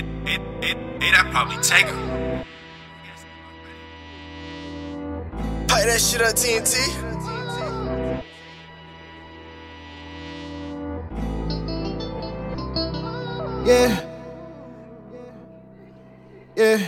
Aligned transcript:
It, 0.00 0.06
it, 0.24 0.40
it, 0.62 0.76
it, 1.02 1.14
I 1.14 1.30
probably 1.30 1.58
take 1.62 1.84
her. 1.84 2.44
Pipe 5.68 5.84
that 5.84 6.00
shit 6.00 6.22
up, 6.22 6.34
TNT. 6.34 6.78
Yeah. 13.66 14.06
Yeah, 16.56 16.78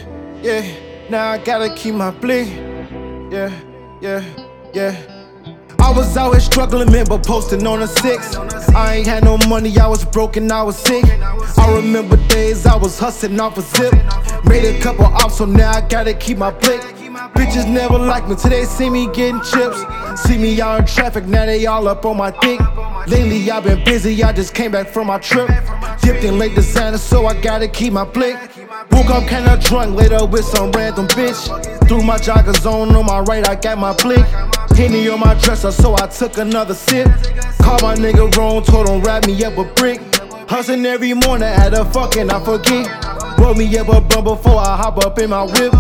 yeah. 0.41 1.11
Now 1.11 1.33
I 1.33 1.39
gotta 1.39 1.75
keep 1.75 1.95
my 1.95 2.13
blick. 2.13 2.49
Yeah, 3.31 3.53
yeah, 4.01 4.25
yeah. 4.73 5.22
I 5.83 5.91
was 5.91 6.15
here 6.15 6.41
struggling, 6.41 6.93
man, 6.93 7.07
but 7.09 7.27
posting 7.27 7.67
on 7.67 7.83
a 7.83 7.89
six. 7.89 8.37
I 8.75 8.97
ain't 8.97 9.07
had 9.07 9.25
no 9.25 9.37
money, 9.49 9.77
I 9.79 9.89
was 9.89 10.05
broken, 10.05 10.51
I 10.51 10.63
was 10.63 10.77
sick. 10.77 11.05
I 11.59 11.75
remember 11.75 12.17
days 12.29 12.65
I 12.67 12.77
was 12.77 12.99
hustling 12.99 13.41
off 13.41 13.59
a 13.59 13.63
zip. 13.63 13.93
Made 14.45 14.65
a 14.65 14.81
couple 14.81 15.05
ops, 15.05 15.39
so 15.39 15.45
now 15.45 15.73
I 15.73 15.81
gotta 15.81 16.15
keep 16.15 16.39
my 16.39 16.51
blick. 16.51 16.81
Bitches 17.35 17.69
never 17.69 17.99
like 17.99 18.29
me 18.29 18.37
till 18.37 18.51
they 18.51 18.65
see 18.65 18.91
me 18.91 19.07
getting 19.13 19.41
chips. 19.43 19.85
See 20.23 20.39
me 20.39 20.61
out 20.61 20.81
in 20.81 20.87
traffic, 20.87 21.25
now 21.27 21.47
they 21.47 21.67
all 21.67 21.89
up 21.89 22.07
on 22.07 22.17
my 22.17 22.31
dick. 22.41 22.61
Lately 23.09 23.51
I've 23.51 23.65
been 23.65 23.85
busy, 23.85 24.23
I 24.23 24.33
just 24.33 24.55
came 24.55 24.71
back 24.71 24.87
from 24.87 25.09
my 25.09 25.19
trip. 25.19 25.49
Dipped 26.01 26.23
in 26.23 26.39
late 26.39 26.55
designer, 26.55 26.99
so 26.99 27.27
I 27.27 27.41
gotta 27.41 27.67
keep 27.67 27.93
my 27.93 28.05
blick. 28.05 28.37
Woke 28.93 29.11
up 29.11 29.29
kinda 29.29 29.59
drunk, 29.61 29.97
later 29.97 30.25
with 30.27 30.45
some 30.45 30.71
random 30.71 31.09
bitch. 31.09 31.43
Threw 31.89 32.03
my 32.03 32.19
joggers 32.19 32.65
on, 32.67 32.95
on 32.95 33.05
my 33.05 33.21
right, 33.21 33.47
I 33.49 33.57
got 33.57 33.79
my 33.79 33.93
blick. 33.95 34.25
Henny 34.77 35.09
on 35.09 35.21
my 35.21 35.35
dresser, 35.35 35.71
so 35.71 35.95
I 35.95 36.07
took 36.07 36.39
another 36.39 36.75
sip. 36.75 37.07
Called 37.61 37.83
my 37.83 37.95
nigga 37.95 38.35
wrong, 38.37 38.63
told 38.65 38.89
him 38.89 39.01
wrap 39.03 39.27
me 39.27 39.45
up 39.45 39.57
a 39.59 39.65
brick. 39.75 40.01
Hustling 40.49 40.85
every 40.87 41.15
morning 41.15 41.49
at 41.49 41.73
a 41.75 41.85
fucking 41.85 42.31
I 42.31 42.45
forget. 42.45 43.39
Roll 43.39 43.55
me 43.55 43.77
up 43.79 43.89
a 43.89 44.01
blunt 44.01 44.25
before 44.25 44.59
I 44.59 44.77
hop 44.77 44.99
up 45.05 45.19
in 45.19 45.31
my 45.31 45.45
whip. 45.45 45.73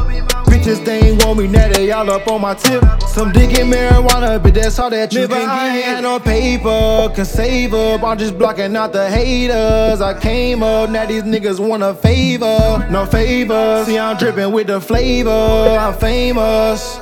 Bitches 0.47 0.84
they 0.84 1.00
ain't 1.00 1.25
want 1.25 1.39
me 1.39 1.47
now, 1.47 1.69
they 1.69 1.91
all 1.91 2.11
up 2.11 2.27
on 2.28 2.41
my 2.42 2.55
tip. 2.55 2.84
Some 3.08 3.33
dick 3.33 3.58
and 3.58 3.72
marijuana, 3.72 4.42
but 4.42 4.55
that's 4.55 4.78
all 4.78 4.91
that 4.91 5.12
you 5.12 5.20
Never 5.20 5.34
can 5.34 5.48
I 5.48 5.75
get. 5.75 5.86
ain't 5.86 5.94
Ain't 5.97 6.03
no 6.03 6.20
paper, 6.20 7.14
can 7.14 7.25
save 7.25 7.75
up. 7.75 8.03
I'm 8.03 8.19
just 8.19 8.38
blocking 8.38 8.77
out 8.77 8.92
the 8.92 9.11
haters. 9.11 10.00
I 10.00 10.19
came 10.20 10.62
up, 10.62 10.91
now 10.91 11.06
these 11.06 11.22
niggas 11.22 11.59
want 11.59 11.83
a 11.83 11.94
favor. 11.94 12.86
No 12.91 13.06
favor. 13.06 13.84
See, 13.86 13.98
I'm 13.98 14.16
dripping 14.16 14.53
with 14.53 14.66
the 14.69 14.81
flavor. 14.81 15.31
I'm 15.31 15.94
famous. 15.94 16.98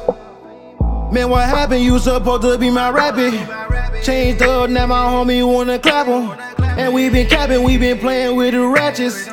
Man, 1.11 1.29
what 1.29 1.49
happened? 1.49 1.83
You 1.83 1.99
supposed 1.99 2.43
to 2.43 2.57
be 2.57 2.71
my 2.71 2.91
rabbit. 2.91 3.35
Changed 4.05 4.43
up, 4.43 4.71
now 4.71 4.87
my 4.87 5.05
homie 5.07 5.47
wanna 5.47 5.79
clap 5.79 6.07
'em. 6.07 6.33
And 6.79 6.95
we 6.95 7.09
been 7.11 7.27
capping, 7.27 7.63
we 7.65 7.77
been 7.77 7.99
playing 7.99 8.37
with 8.37 8.55
the 8.55 8.67
ratchets. 8.67 9.29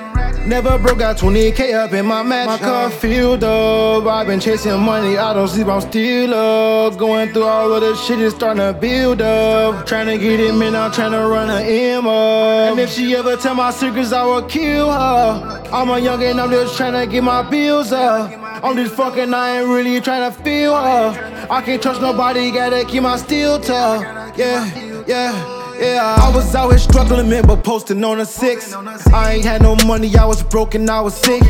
Never 0.47 0.79
broke 0.79 1.01
out 1.01 1.17
20k 1.17 1.73
up 1.73 1.93
in 1.93 2.05
my 2.05 2.23
match. 2.23 2.47
My 2.47 2.57
car 2.57 2.89
filled 2.89 3.43
up. 3.43 4.07
I've 4.07 4.27
been 4.27 4.39
chasing 4.39 4.79
money, 4.79 5.17
I 5.17 5.33
don't 5.33 5.47
sleep, 5.47 5.67
I'm 5.67 5.81
still 5.81 6.33
up. 6.33 6.97
Going 6.97 7.31
through 7.33 7.43
all 7.43 7.73
of 7.73 7.81
this 7.81 8.01
shit, 8.01 8.19
it's 8.21 8.33
starting 8.33 8.63
to 8.63 8.73
build 8.73 9.21
up. 9.21 9.85
Trying 9.85 10.07
to 10.07 10.17
get 10.17 10.39
it, 10.39 10.53
man, 10.55 10.75
I'm 10.75 10.91
trying 10.91 11.11
to 11.11 11.27
run 11.27 11.49
her 11.49 11.59
M 11.59 12.07
up. 12.07 12.71
And 12.71 12.79
if 12.79 12.91
she 12.91 13.15
ever 13.15 13.35
tell 13.35 13.55
my 13.55 13.71
secrets, 13.71 14.11
I 14.13 14.23
will 14.23 14.41
kill 14.43 14.89
her. 14.89 15.61
I'm 15.71 15.89
a 15.89 15.95
youngin', 15.95 16.41
I'm 16.41 16.49
just 16.49 16.75
trying 16.77 16.93
to 16.93 17.05
get 17.05 17.23
my 17.23 17.43
bills 17.43 17.91
up. 17.91 18.46
I'm 18.63 18.75
just 18.75 18.95
fucking, 18.95 19.33
I 19.33 19.59
ain't 19.59 19.67
really 19.67 20.01
trying 20.01 20.31
to 20.31 20.43
feel 20.43 20.75
her. 20.75 21.47
I 21.49 21.61
can't 21.61 21.81
trust 21.81 22.01
nobody, 22.01 22.51
gotta 22.51 22.85
keep 22.85 23.03
my 23.03 23.17
steel 23.17 23.59
tough. 23.59 24.01
Yeah, 24.37 25.03
yeah. 25.07 25.57
Yeah, 25.79 26.15
I 26.19 26.35
was 26.35 26.51
here 26.51 26.77
struggling, 26.79 27.29
man, 27.29 27.45
but 27.45 27.63
posting 27.63 28.03
on 28.03 28.19
a 28.19 28.25
six. 28.25 28.73
I 29.13 29.33
ain't 29.33 29.45
had 29.45 29.61
no 29.61 29.75
money, 29.85 30.15
I 30.17 30.25
was 30.25 30.41
broken, 30.41 30.89
I 30.89 31.01
was 31.01 31.13
sick. 31.13 31.43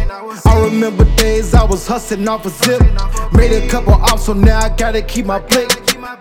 I 0.45 0.61
remember 0.65 1.05
days 1.15 1.53
I 1.53 1.63
was 1.63 1.87
hustling 1.87 2.27
off 2.27 2.45
a 2.45 2.49
zip. 2.49 2.81
Made 3.31 3.53
a 3.53 3.69
couple 3.69 3.93
ops, 3.93 4.25
so 4.25 4.33
now 4.33 4.59
I 4.59 4.67
gotta 4.67 5.01
keep 5.01 5.25
my 5.25 5.39
blick. 5.39 5.69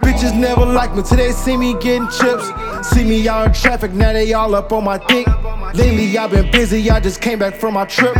Bitches 0.00 0.38
never 0.38 0.64
like 0.64 0.94
me 0.94 1.02
till 1.02 1.18
they 1.18 1.32
see 1.32 1.56
me 1.56 1.74
getting 1.74 2.08
chips. 2.08 2.50
See 2.88 3.04
me 3.04 3.28
out 3.28 3.46
in 3.46 3.52
traffic, 3.52 3.92
now 3.92 4.12
they 4.12 4.32
all 4.32 4.54
up 4.54 4.72
on 4.72 4.84
my 4.84 4.98
dick. 5.06 5.26
Lately 5.74 6.16
I've 6.16 6.30
been 6.30 6.50
busy, 6.50 6.90
I 6.90 7.00
just 7.00 7.20
came 7.20 7.38
back 7.38 7.54
from 7.54 7.74
my 7.74 7.84
trip. 7.84 8.14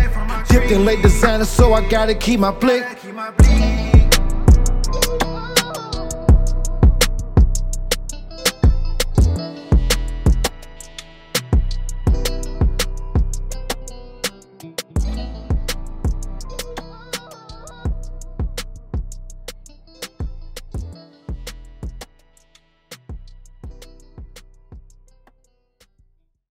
Dipped 0.48 0.70
in 0.70 0.84
late 0.84 1.02
designer, 1.02 1.44
so 1.44 1.72
I 1.72 1.88
gotta 1.88 2.14
keep 2.14 2.40
my 2.40 2.50
blick. 2.50 2.84